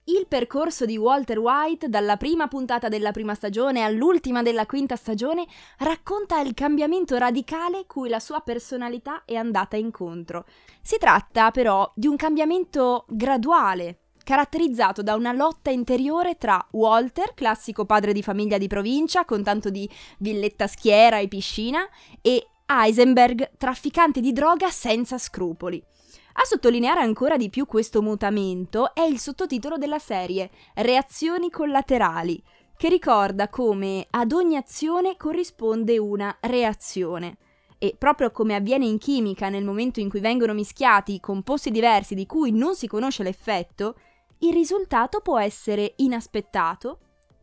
Il 0.04 0.26
percorso 0.26 0.86
di 0.86 0.96
Walter 0.96 1.38
White, 1.38 1.88
dalla 1.88 2.16
prima 2.16 2.48
puntata 2.48 2.88
della 2.88 3.12
prima 3.12 3.34
stagione 3.34 3.82
all'ultima 3.82 4.42
della 4.42 4.64
quinta 4.64 4.96
stagione, 4.96 5.46
racconta 5.78 6.40
il 6.40 6.54
cambiamento 6.54 7.18
radicale 7.18 7.84
cui 7.86 8.08
la 8.08 8.18
sua 8.18 8.40
personalità 8.40 9.24
è 9.26 9.34
andata 9.34 9.76
incontro. 9.76 10.46
Si 10.80 10.96
tratta 10.98 11.50
però 11.50 11.90
di 11.94 12.06
un 12.06 12.16
cambiamento 12.16 13.04
graduale, 13.08 13.98
caratterizzato 14.24 15.02
da 15.02 15.14
una 15.14 15.32
lotta 15.32 15.70
interiore 15.70 16.38
tra 16.38 16.66
Walter, 16.72 17.34
classico 17.34 17.84
padre 17.84 18.12
di 18.14 18.22
famiglia 18.22 18.56
di 18.56 18.68
provincia 18.68 19.26
con 19.26 19.42
tanto 19.42 19.68
di 19.68 19.88
villetta 20.18 20.66
schiera 20.66 21.18
e 21.18 21.28
piscina, 21.28 21.86
e 22.22 22.46
Heisenberg, 22.66 23.50
trafficante 23.58 24.20
di 24.20 24.32
droga 24.32 24.70
senza 24.70 25.18
scrupoli. 25.18 25.84
A 26.34 26.44
sottolineare 26.44 27.00
ancora 27.00 27.36
di 27.36 27.50
più 27.50 27.66
questo 27.66 28.02
mutamento 28.02 28.94
è 28.94 29.02
il 29.02 29.18
sottotitolo 29.18 29.76
della 29.76 29.98
serie, 29.98 30.50
Reazioni 30.74 31.50
collaterali, 31.50 32.42
che 32.76 32.88
ricorda 32.88 33.48
come 33.48 34.06
ad 34.10 34.32
ogni 34.32 34.56
azione 34.56 35.16
corrisponde 35.16 35.98
una 35.98 36.36
reazione. 36.40 37.36
E 37.78 37.96
proprio 37.98 38.30
come 38.30 38.54
avviene 38.54 38.86
in 38.86 38.98
chimica 38.98 39.48
nel 39.48 39.64
momento 39.64 40.00
in 40.00 40.08
cui 40.08 40.20
vengono 40.20 40.54
mischiati 40.54 41.18
composti 41.18 41.70
diversi 41.70 42.14
di 42.14 42.26
cui 42.26 42.52
non 42.52 42.74
si 42.74 42.86
conosce 42.86 43.22
l'effetto, 43.22 43.96
il 44.38 44.52
risultato 44.52 45.20
può 45.20 45.38
essere 45.38 45.94
inaspettato, 45.96 46.98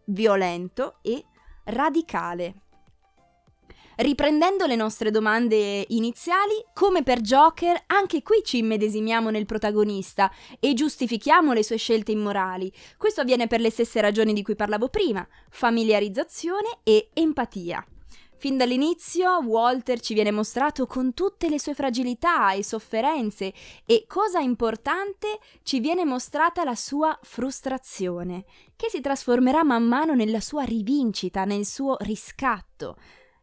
violento 0.06 1.00
e 1.02 1.24
radicale. 1.66 2.67
Riprendendo 4.00 4.68
le 4.68 4.76
nostre 4.76 5.10
domande 5.10 5.84
iniziali, 5.88 6.64
come 6.76 7.02
per 7.02 7.20
Joker, 7.20 7.86
anche 7.88 8.22
qui 8.22 8.44
ci 8.44 8.60
immedesimiamo 8.60 9.32
nel 9.32 9.48
protagonista 9.48 10.32
e 10.60 10.76
giustifichiamo 10.76 11.52
le 11.52 11.64
sue 11.64 11.78
scelte 11.78 12.12
immorali. 12.12 12.72
Questo 12.96 13.22
avviene 13.22 13.48
per 13.48 13.60
le 13.60 13.72
stesse 13.72 14.00
ragioni 14.00 14.34
di 14.34 14.44
cui 14.44 14.56
parlavo 14.56 14.90
prima, 14.90 15.28
familiarizzazione 15.50 16.78
e 16.84 17.10
empatia. 17.12 17.84
Fin 18.36 18.56
dall'inizio 18.56 19.40
Walter 19.40 20.00
ci 20.00 20.14
viene 20.14 20.30
mostrato 20.30 20.86
con 20.86 21.16
tutte 21.16 21.50
le 21.50 21.60
sue 21.60 21.74
fragilità 21.74 22.52
e 22.52 22.64
sofferenze 22.64 23.52
e, 23.84 24.06
cosa 24.08 24.38
importante, 24.38 25.40
ci 25.64 25.80
viene 25.80 26.06
mostrata 26.06 26.64
la 26.64 26.76
sua 26.76 27.18
frustrazione, 27.24 28.46
che 28.76 28.92
si 28.92 29.02
trasformerà 29.02 29.64
man 29.64 29.86
mano 29.86 30.14
nella 30.14 30.40
sua 30.40 30.62
rivincita, 30.66 31.46
nel 31.46 31.66
suo 31.66 31.98
riscatto. 32.02 32.98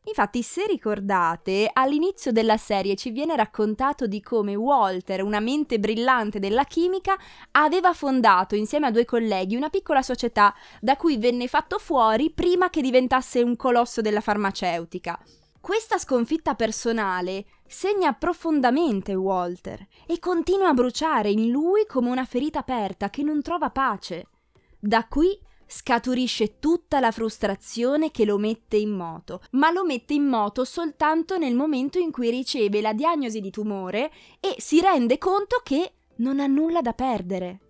Infatti, 0.07 0.43
se 0.43 0.67
ricordate, 0.67 1.71
all'inizio 1.73 2.31
della 2.31 2.59
serie 2.59 2.95
ci 2.95 3.11
viene 3.11 3.37
raccontato 3.37 4.07
di 4.07 4.21
come 4.21 4.55
Walter, 4.55 5.23
una 5.23 5.41
mente 5.41 5.79
brillante 5.79 6.39
della 6.39 6.65
chimica, 6.65 7.17
aveva 7.53 7.95
fondato 7.95 8.55
insieme 8.55 8.87
a 8.87 8.91
due 8.91 9.07
colleghi 9.07 9.57
una 9.57 9.71
piccola 9.71 10.03
società 10.03 10.55
da 10.81 10.97
cui 10.97 11.17
venne 11.17 11.49
fatto 11.49 11.79
fuori 11.79 12.31
prima 12.31 12.69
che 12.69 12.83
diventasse 12.83 13.43
un 13.43 13.57
colosso 13.57 14.03
della 14.03 14.21
farmaceutica. 14.21 15.19
Questa 15.59 15.97
sconfitta 15.97 16.55
personale 16.55 17.47
segna 17.67 18.13
profondamente 18.13 19.15
Walter 19.15 19.87
e 20.07 20.19
continua 20.19 20.69
a 20.69 20.75
bruciare 20.75 21.31
in 21.31 21.49
lui 21.49 21.87
come 21.87 22.11
una 22.11 22.27
ferita 22.27 22.59
aperta 22.59 23.09
che 23.09 23.23
non 23.23 23.41
trova 23.41 23.71
pace. 23.71 24.27
Da 24.79 25.07
qui 25.09 25.41
scaturisce 25.67 26.59
tutta 26.59 27.01
la 27.01 27.11
frustrazione 27.11 28.11
che 28.11 28.25
lo 28.25 28.39
mette 28.39 28.77
in 28.77 28.91
moto, 28.91 29.43
ma 29.53 29.71
lo 29.71 29.85
mette 29.85 30.15
in 30.15 30.25
moto 30.25 30.65
soltanto 30.65 31.39
nel 31.39 31.55
momento 31.55 31.99
in 31.99 32.11
cui 32.11 32.31
riceve 32.31 32.81
la 32.81 32.93
diagnosi 32.93 33.41
di 33.41 33.51
tumore 33.51 34.11
e 34.41 34.57
si 34.59 34.81
rende 34.81 35.19
conto 35.19 35.61
che 35.63 35.93
non 36.17 36.41
ha 36.41 36.47
nulla 36.47 36.81
da 36.81 36.93
perdere. 36.93 37.61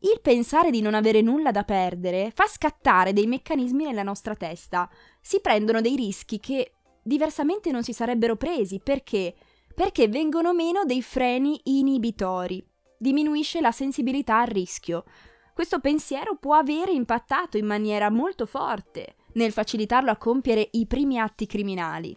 Il 0.00 0.20
pensare 0.20 0.70
di 0.70 0.82
non 0.82 0.92
avere 0.92 1.22
nulla 1.22 1.50
da 1.50 1.62
perdere 1.62 2.30
fa 2.34 2.46
scattare 2.46 3.14
dei 3.14 3.26
meccanismi 3.26 3.84
nella 3.84 4.02
nostra 4.02 4.34
testa. 4.34 4.88
Si 5.20 5.40
prendono 5.40 5.80
dei 5.80 5.96
rischi 5.96 6.38
che 6.40 6.74
diversamente 7.02 7.70
non 7.70 7.82
si 7.82 7.94
sarebbero 7.94 8.36
presi 8.36 8.80
perché? 8.84 9.34
Perché 9.74 10.08
vengono 10.08 10.52
meno 10.52 10.84
dei 10.84 11.00
freni 11.00 11.58
inibitori. 11.64 12.62
Diminuisce 12.98 13.62
la 13.62 13.72
sensibilità 13.72 14.40
al 14.40 14.48
rischio 14.48 15.04
questo 15.54 15.78
pensiero 15.78 16.34
può 16.34 16.54
avere 16.54 16.90
impattato 16.90 17.56
in 17.56 17.64
maniera 17.64 18.10
molto 18.10 18.44
forte 18.44 19.14
nel 19.34 19.52
facilitarlo 19.52 20.10
a 20.10 20.16
compiere 20.16 20.68
i 20.72 20.86
primi 20.86 21.18
atti 21.18 21.46
criminali. 21.46 22.14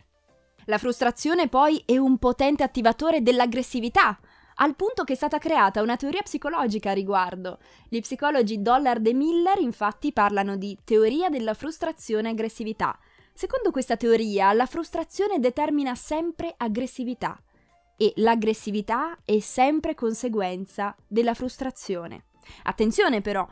La 0.65 0.79
frustrazione 0.79 1.47
poi 1.47 1.81
è 1.85 1.97
un 1.97 2.17
potente 2.17 2.63
attivatore 2.63 3.21
dell'aggressività, 3.21 4.19
al 4.55 4.75
punto 4.75 5.03
che 5.03 5.13
è 5.13 5.15
stata 5.15 5.37
creata 5.37 5.83
una 5.83 5.97
teoria 5.97 6.23
psicologica 6.23 6.89
a 6.89 6.93
riguardo. 6.93 7.59
Gli 7.87 8.01
psicologi 8.01 8.59
Dollard 8.61 9.05
e 9.05 9.13
Miller 9.13 9.59
infatti 9.59 10.11
parlano 10.11 10.57
di 10.57 10.75
teoria 10.83 11.29
della 11.29 11.53
frustrazione 11.53 12.29
aggressività. 12.29 12.97
Secondo 13.33 13.69
questa 13.69 13.97
teoria, 13.97 14.51
la 14.53 14.65
frustrazione 14.65 15.39
determina 15.39 15.93
sempre 15.93 16.55
aggressività 16.57 17.39
e 17.95 18.13
l'aggressività 18.15 19.19
è 19.23 19.39
sempre 19.39 19.93
conseguenza 19.93 20.95
della 21.07 21.35
frustrazione. 21.35 22.25
Attenzione 22.63 23.21
però, 23.21 23.47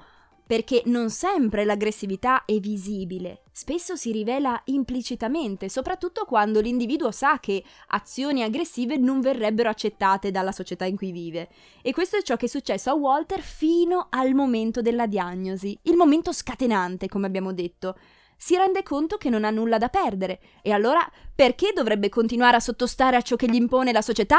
perché 0.48 0.84
non 0.86 1.10
sempre 1.10 1.66
l'aggressività 1.66 2.46
è 2.46 2.60
visibile, 2.60 3.42
spesso 3.52 3.96
si 3.96 4.12
rivela 4.12 4.62
implicitamente, 4.66 5.70
soprattutto 5.70 6.26
quando 6.26 6.62
l'individuo 6.62 7.10
sa 7.10 7.40
che 7.40 7.64
azioni 7.88 8.44
aggressive 8.44 8.98
non 8.98 9.22
verrebbero 9.22 9.70
accettate 9.70 10.30
dalla 10.30 10.52
società 10.52 10.86
in 10.86 10.98
cui 10.98 11.12
vive. 11.12 11.50
E 11.82 11.94
questo 11.94 12.18
è 12.18 12.22
ciò 12.22 12.36
che 12.36 12.46
è 12.46 12.50
successo 12.50 12.92
a 12.92 12.94
Walter 12.94 13.42
fino 13.42 14.06
al 14.12 14.34
momento 14.34 14.82
della 14.82 15.08
diagnosi, 15.08 15.78
il 15.84 15.96
momento 15.96 16.32
scatenante, 16.32 17.08
come 17.08 17.26
abbiamo 17.26 17.52
detto. 17.52 17.98
Si 18.38 18.56
rende 18.56 18.84
conto 18.84 19.18
che 19.18 19.30
non 19.30 19.46
ha 19.46 19.50
nulla 19.50 19.80
da 19.80 19.88
perdere, 19.88 20.40
e 20.62 20.72
allora 20.72 21.10
perché 21.34 21.72
dovrebbe 21.74 22.10
continuare 22.10 22.58
a 22.58 22.60
sottostare 22.60 23.16
a 23.16 23.22
ciò 23.22 23.36
che 23.36 23.48
gli 23.48 23.56
impone 23.56 23.92
la 23.92 24.02
società? 24.04 24.38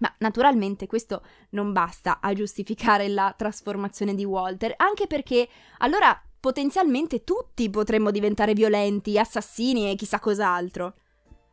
Ma 0.00 0.12
naturalmente 0.18 0.86
questo 0.86 1.22
non 1.50 1.72
basta 1.72 2.18
a 2.20 2.32
giustificare 2.32 3.08
la 3.08 3.34
trasformazione 3.36 4.14
di 4.14 4.24
Walter, 4.24 4.74
anche 4.76 5.06
perché 5.06 5.48
allora 5.78 6.20
potenzialmente 6.40 7.24
tutti 7.24 7.70
potremmo 7.70 8.10
diventare 8.10 8.52
violenti, 8.52 9.18
assassini 9.18 9.90
e 9.90 9.94
chissà 9.94 10.18
cos'altro. 10.18 10.94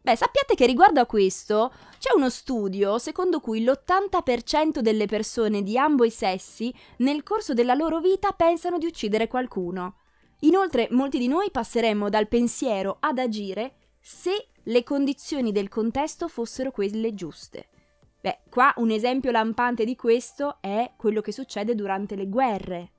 Beh, 0.03 0.15
sappiate 0.15 0.55
che 0.55 0.65
riguardo 0.65 0.99
a 0.99 1.05
questo 1.05 1.71
c'è 1.99 2.11
uno 2.15 2.31
studio 2.31 2.97
secondo 2.97 3.39
cui 3.39 3.63
l'80% 3.63 4.79
delle 4.79 5.05
persone 5.05 5.61
di 5.61 5.77
ambo 5.77 6.03
i 6.03 6.09
sessi 6.09 6.73
nel 6.97 7.21
corso 7.21 7.53
della 7.53 7.75
loro 7.75 7.99
vita 7.99 8.31
pensano 8.31 8.79
di 8.79 8.87
uccidere 8.87 9.27
qualcuno. 9.27 9.97
Inoltre, 10.39 10.87
molti 10.89 11.19
di 11.19 11.27
noi 11.27 11.51
passeremmo 11.51 12.09
dal 12.09 12.27
pensiero 12.27 12.97
ad 12.99 13.19
agire 13.19 13.75
se 14.01 14.47
le 14.63 14.83
condizioni 14.83 15.51
del 15.51 15.69
contesto 15.69 16.27
fossero 16.27 16.71
quelle 16.71 17.13
giuste. 17.13 17.69
Beh, 18.21 18.41
qua 18.49 18.71
un 18.77 18.91
esempio 18.91 19.31
lampante 19.31 19.83
di 19.83 19.95
questo 19.95 20.57
è 20.61 20.91
quello 20.95 21.21
che 21.21 21.31
succede 21.31 21.73
durante 21.73 22.15
le 22.15 22.27
guerre. 22.27 22.91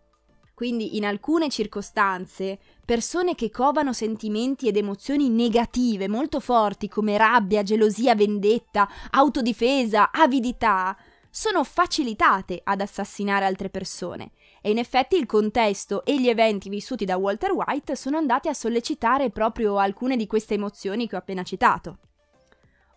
Quindi 0.53 0.97
in 0.97 1.05
alcune 1.05 1.49
circostanze, 1.49 2.59
persone 2.85 3.37
che 3.37 3.49
covano 3.49 3.93
sentimenti 3.93 4.67
ed 4.67 4.77
emozioni 4.77 5.29
negative 5.29 6.09
molto 6.09 6.41
forti 6.41 6.89
come 6.89 7.17
rabbia, 7.17 7.63
gelosia, 7.63 8.15
vendetta, 8.15 8.89
autodifesa, 9.11 10.11
avidità, 10.11 10.97
sono 11.31 11.65
facilitate 11.65 12.61
ad 12.63 12.81
assassinare 12.81 13.45
altre 13.47 13.71
persone. 13.71 14.33
E 14.61 14.71
in 14.71 14.79
effetti 14.79 15.17
il 15.17 15.27
contesto 15.27 16.05
e 16.05 16.21
gli 16.21 16.29
eventi 16.29 16.69
vissuti 16.69 17.05
da 17.05 17.17
Walter 17.17 17.53
White 17.53 17.97
sono 17.97 18.17
andati 18.17 18.49
a 18.49 18.55
sollecitare 18.55 19.31
proprio 19.31 19.79
alcune 19.79 20.17
di 20.17 20.27
queste 20.27 20.55
emozioni 20.55 21.09
che 21.09 21.15
ho 21.15 21.21
appena 21.21 21.43
citato. 21.43 21.99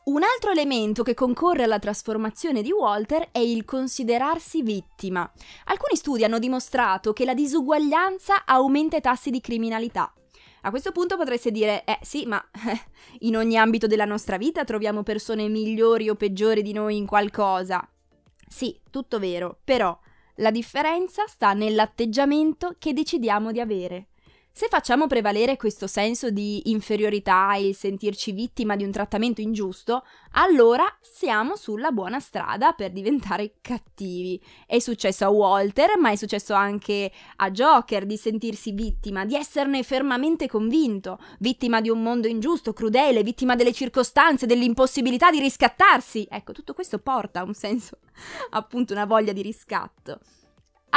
Un 0.06 0.22
altro 0.22 0.52
elemento 0.52 1.02
che 1.02 1.16
concorre 1.16 1.64
alla 1.64 1.80
trasformazione 1.80 2.62
di 2.62 2.72
Walter 2.72 3.30
è 3.32 3.40
il 3.40 3.66
considerarsi 3.66 4.62
vittima. 4.62 5.28
Alcuni 5.66 5.96
studi 5.96 6.24
hanno 6.24 6.38
dimostrato 6.38 7.12
che 7.12 7.26
la 7.26 7.34
disuguaglianza 7.34 8.46
aumenta 8.46 8.98
i 8.98 9.02
tassi 9.02 9.32
di 9.32 9.42
criminalità. 9.42 10.14
A 10.62 10.70
questo 10.70 10.92
punto 10.92 11.18
potreste 11.18 11.50
dire, 11.50 11.84
eh 11.86 11.98
sì, 12.04 12.28
ma 12.28 12.40
in 13.22 13.36
ogni 13.36 13.58
ambito 13.58 13.88
della 13.88 14.06
nostra 14.06 14.38
vita 14.38 14.64
troviamo 14.64 15.02
persone 15.02 15.48
migliori 15.48 16.08
o 16.08 16.14
peggiori 16.14 16.62
di 16.62 16.72
noi 16.72 16.98
in 16.98 17.08
qualcosa. 17.08 17.90
Sì, 18.48 18.80
tutto 18.92 19.18
vero, 19.18 19.58
però 19.64 19.98
la 20.36 20.52
differenza 20.52 21.26
sta 21.26 21.54
nell'atteggiamento 21.54 22.76
che 22.78 22.94
decidiamo 22.94 23.52
di 23.52 23.60
avere. 23.60 24.10
Se 24.58 24.68
facciamo 24.70 25.06
prevalere 25.06 25.58
questo 25.58 25.86
senso 25.86 26.30
di 26.30 26.70
inferiorità 26.72 27.56
e 27.56 27.68
il 27.68 27.76
sentirci 27.76 28.32
vittima 28.32 28.78
di 28.78 28.86
un 28.86 28.92
trattamento 28.92 29.42
ingiusto, 29.42 30.06
allora 30.32 30.86
siamo 31.02 31.58
sulla 31.58 31.92
buona 31.92 32.22
strada 32.22 32.72
per 32.72 32.92
diventare 32.92 33.56
cattivi. 33.60 34.42
È 34.66 34.80
successo 34.80 35.26
a 35.26 35.30
Walter, 35.30 35.98
ma 35.98 36.12
è 36.12 36.16
successo 36.16 36.54
anche 36.54 37.12
a 37.36 37.52
Joker 37.52 38.06
di 38.06 38.16
sentirsi 38.16 38.72
vittima, 38.72 39.26
di 39.26 39.36
esserne 39.36 39.84
fermamente 39.84 40.48
convinto, 40.48 41.20
vittima 41.40 41.82
di 41.82 41.90
un 41.90 42.02
mondo 42.02 42.28
ingiusto, 42.28 42.72
crudele, 42.72 43.24
vittima 43.24 43.58
delle 43.58 43.74
circostanze, 43.74 44.46
dell'impossibilità 44.46 45.32
di 45.32 45.42
riscattarsi. 45.42 46.26
Ecco, 46.32 46.54
tutto 46.54 46.74
questo 46.74 47.00
porta 47.00 47.42
a 47.42 47.44
un 47.44 47.54
senso, 47.54 47.98
appunto, 48.52 48.94
una 48.94 49.06
voglia 49.06 49.34
di 49.34 49.42
riscatto. 49.42 50.22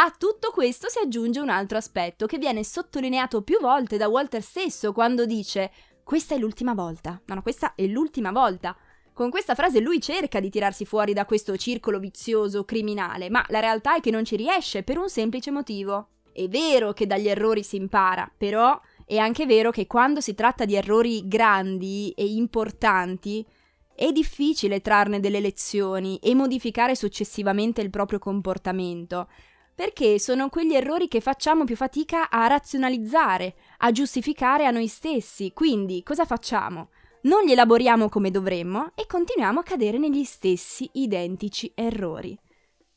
A 0.01 0.15
tutto 0.17 0.53
questo 0.53 0.89
si 0.89 1.01
aggiunge 1.01 1.41
un 1.41 1.49
altro 1.49 1.77
aspetto 1.77 2.27
che 2.27 2.39
viene 2.39 2.63
sottolineato 2.63 3.43
più 3.43 3.59
volte 3.59 3.97
da 3.97 4.07
Walter 4.07 4.41
stesso 4.41 4.93
quando 4.93 5.27
dice 5.27 5.73
questa 6.05 6.37
è 6.37 6.39
l'ultima 6.39 6.73
volta. 6.73 7.21
No, 7.25 7.35
no, 7.35 7.43
questa 7.43 7.75
è 7.75 7.85
l'ultima 7.85 8.31
volta. 8.31 8.77
Con 9.13 9.29
questa 9.29 9.57
frase 9.57 9.81
lui 9.81 10.01
cerca 10.01 10.39
di 10.39 10.51
tirarsi 10.51 10.85
fuori 10.85 11.15
da 11.15 11.25
questo 11.25 11.57
circolo 11.57 11.99
vizioso 11.99 12.65
criminale, 12.65 13.29
ma 13.29 13.45
la 13.49 13.59
realtà 13.59 13.97
è 13.97 14.01
che 14.01 14.13
non 14.13 14.25
ci 14.25 14.37
riesce 14.37 14.85
per 14.85 14.99
un 14.99 15.09
semplice 15.09 15.51
motivo. 15.51 16.11
È 16.33 16.47
vero 16.47 16.93
che 16.93 17.09
dagli 17.09 17.27
errori 17.27 17.65
si 17.65 17.75
impara, 17.75 18.31
però 18.39 18.81
è 19.05 19.17
anche 19.17 19.47
vero 19.47 19.73
che 19.73 19.89
quando 19.89 20.21
si 20.21 20.37
tratta 20.37 20.65
di 20.65 20.77
errori 20.77 21.27
grandi 21.27 22.13
e 22.17 22.25
importanti, 22.25 23.45
è 23.97 24.13
difficile 24.13 24.81
trarne 24.81 25.19
delle 25.19 25.41
lezioni 25.41 26.21
e 26.23 26.33
modificare 26.37 26.95
successivamente 26.95 27.81
il 27.81 27.91
proprio 27.91 28.21
comportamento, 28.21 29.27
perché 29.79 30.19
sono 30.19 30.49
quegli 30.49 30.75
errori 30.75 31.07
che 31.07 31.21
facciamo 31.21 31.63
più 31.63 31.77
fatica 31.77 32.31
a 32.31 32.49
razionalizzare, 32.49 33.55
a 33.77 33.93
giustificare 33.93 34.67
a 34.67 34.73
noi 34.73 34.89
stessi. 34.89 35.53
Quindi 35.55 36.03
cosa 36.03 36.25
facciamo? 36.25 36.89
Non 37.23 37.45
li 37.45 37.53
elaboriamo 37.53 38.09
come 38.09 38.33
dovremmo 38.33 38.91
e 38.97 39.07
continuiamo 39.07 39.61
a 39.61 39.63
cadere 39.63 39.99
negli 39.99 40.25
stessi 40.25 40.91
identici 40.95 41.71
errori. 41.77 42.37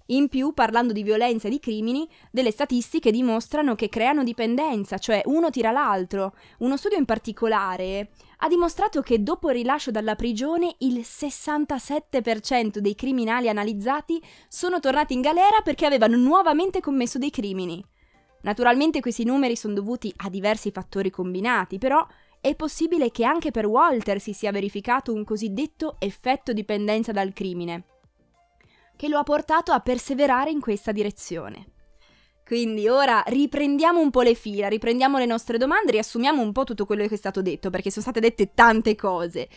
In 0.07 0.27
più, 0.27 0.53
parlando 0.53 0.91
di 0.91 1.03
violenza 1.03 1.47
e 1.47 1.51
di 1.51 1.59
crimini, 1.59 2.09
delle 2.31 2.49
statistiche 2.49 3.11
dimostrano 3.11 3.75
che 3.75 3.87
creano 3.87 4.23
dipendenza, 4.23 4.97
cioè 4.97 5.21
uno 5.25 5.51
tira 5.51 5.69
l'altro. 5.69 6.33
Uno 6.59 6.77
studio 6.77 6.97
in 6.97 7.05
particolare 7.05 8.09
ha 8.43 8.47
dimostrato 8.47 9.01
che 9.01 9.21
dopo 9.21 9.49
il 9.49 9.55
rilascio 9.55 9.91
dalla 9.91 10.15
prigione 10.15 10.75
il 10.79 10.99
67% 10.99 12.79
dei 12.79 12.95
criminali 12.95 13.49
analizzati 13.49 14.21
sono 14.47 14.79
tornati 14.79 15.13
in 15.13 15.21
galera 15.21 15.61
perché 15.63 15.85
avevano 15.85 16.17
nuovamente 16.17 16.79
commesso 16.79 17.19
dei 17.19 17.29
crimini. 17.29 17.83
Naturalmente 18.41 18.99
questi 18.99 19.23
numeri 19.23 19.55
sono 19.55 19.75
dovuti 19.75 20.11
a 20.17 20.29
diversi 20.29 20.71
fattori 20.71 21.11
combinati, 21.11 21.77
però 21.77 22.05
è 22.39 22.55
possibile 22.55 23.11
che 23.11 23.23
anche 23.23 23.51
per 23.51 23.67
Walter 23.67 24.19
si 24.19 24.33
sia 24.33 24.51
verificato 24.51 25.13
un 25.13 25.23
cosiddetto 25.23 25.97
effetto 25.99 26.51
dipendenza 26.51 27.11
dal 27.11 27.33
crimine 27.33 27.85
che 29.01 29.07
lo 29.07 29.17
ha 29.17 29.23
portato 29.23 29.71
a 29.71 29.79
perseverare 29.79 30.51
in 30.51 30.59
questa 30.59 30.91
direzione. 30.91 31.70
Quindi 32.45 32.87
ora 32.87 33.23
riprendiamo 33.27 33.99
un 33.99 34.09
po' 34.09 34.21
le 34.21 34.33
fila, 34.33 34.67
riprendiamo 34.67 35.17
le 35.17 35.25
nostre 35.25 35.57
domande, 35.57 35.91
riassumiamo 35.91 36.41
un 36.41 36.51
po' 36.51 36.63
tutto 36.63 36.85
quello 36.85 37.07
che 37.07 37.13
è 37.13 37.17
stato 37.17 37.41
detto, 37.41 37.69
perché 37.69 37.89
sono 37.89 38.03
state 38.03 38.19
dette 38.19 38.53
tante 38.53 38.95
cose. 38.95 39.47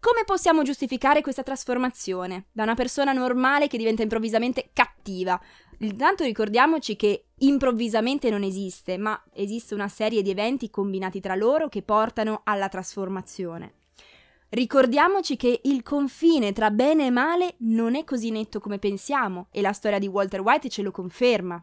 Come 0.00 0.24
possiamo 0.24 0.62
giustificare 0.62 1.20
questa 1.20 1.42
trasformazione? 1.42 2.46
Da 2.52 2.62
una 2.62 2.74
persona 2.74 3.12
normale 3.12 3.68
che 3.68 3.76
diventa 3.76 4.02
improvvisamente 4.02 4.70
cattiva. 4.72 5.38
Intanto 5.80 6.24
ricordiamoci 6.24 6.96
che 6.96 7.26
improvvisamente 7.38 8.30
non 8.30 8.42
esiste, 8.42 8.96
ma 8.96 9.22
esiste 9.32 9.74
una 9.74 9.88
serie 9.88 10.22
di 10.22 10.30
eventi 10.30 10.70
combinati 10.70 11.20
tra 11.20 11.34
loro 11.34 11.68
che 11.68 11.82
portano 11.82 12.40
alla 12.44 12.68
trasformazione. 12.68 13.74
Ricordiamoci 14.48 15.36
che 15.36 15.60
il 15.64 15.82
confine 15.82 16.52
tra 16.52 16.70
bene 16.70 17.06
e 17.06 17.10
male 17.10 17.54
non 17.58 17.94
è 17.94 18.02
così 18.02 18.30
netto 18.30 18.58
come 18.58 18.78
pensiamo 18.78 19.46
e 19.50 19.60
la 19.60 19.72
storia 19.72 19.98
di 19.98 20.08
Walter 20.08 20.40
White 20.40 20.68
ce 20.68 20.82
lo 20.82 20.90
conferma. 20.90 21.62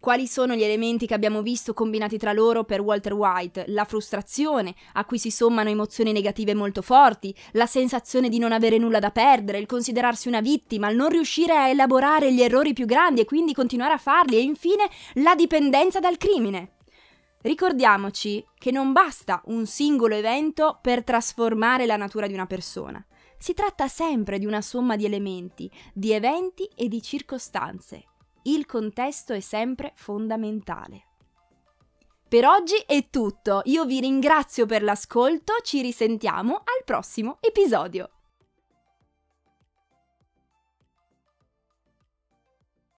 Quali 0.00 0.28
sono 0.28 0.54
gli 0.54 0.62
elementi 0.62 1.08
che 1.08 1.14
abbiamo 1.14 1.42
visto 1.42 1.74
combinati 1.74 2.18
tra 2.18 2.32
loro 2.32 2.62
per 2.62 2.80
Walter 2.80 3.14
White? 3.14 3.64
La 3.66 3.84
frustrazione, 3.84 4.72
a 4.92 5.04
cui 5.04 5.18
si 5.18 5.32
sommano 5.32 5.70
emozioni 5.70 6.12
negative 6.12 6.54
molto 6.54 6.82
forti, 6.82 7.34
la 7.52 7.66
sensazione 7.66 8.28
di 8.28 8.38
non 8.38 8.52
avere 8.52 8.78
nulla 8.78 9.00
da 9.00 9.10
perdere, 9.10 9.58
il 9.58 9.66
considerarsi 9.66 10.28
una 10.28 10.40
vittima, 10.40 10.88
il 10.88 10.96
non 10.96 11.08
riuscire 11.08 11.52
a 11.52 11.68
elaborare 11.68 12.32
gli 12.32 12.40
errori 12.40 12.74
più 12.74 12.86
grandi 12.86 13.22
e 13.22 13.24
quindi 13.24 13.52
continuare 13.52 13.94
a 13.94 13.98
farli 13.98 14.36
e 14.36 14.40
infine 14.40 14.88
la 15.14 15.34
dipendenza 15.34 15.98
dal 15.98 16.16
crimine. 16.16 16.74
Ricordiamoci 17.42 18.46
che 18.56 18.70
non 18.70 18.92
basta 18.92 19.42
un 19.46 19.66
singolo 19.66 20.14
evento 20.14 20.78
per 20.80 21.02
trasformare 21.02 21.86
la 21.86 21.96
natura 21.96 22.28
di 22.28 22.34
una 22.34 22.46
persona. 22.46 23.04
Si 23.36 23.52
tratta 23.52 23.88
sempre 23.88 24.38
di 24.38 24.46
una 24.46 24.60
somma 24.60 24.94
di 24.94 25.06
elementi, 25.06 25.68
di 25.92 26.12
eventi 26.12 26.70
e 26.76 26.86
di 26.86 27.02
circostanze. 27.02 28.04
Il 28.48 28.64
contesto 28.64 29.34
è 29.34 29.40
sempre 29.40 29.92
fondamentale. 29.94 31.02
Per 32.26 32.46
oggi 32.46 32.82
è 32.86 33.10
tutto, 33.10 33.60
io 33.64 33.84
vi 33.84 34.00
ringrazio 34.00 34.64
per 34.64 34.82
l'ascolto, 34.82 35.56
ci 35.62 35.82
risentiamo 35.82 36.54
al 36.54 36.82
prossimo 36.82 37.36
episodio. 37.42 38.17